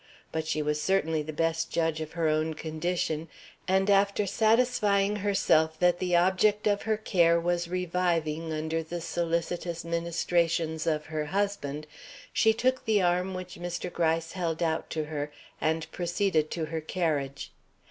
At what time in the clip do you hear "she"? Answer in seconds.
0.47-0.63, 12.33-12.51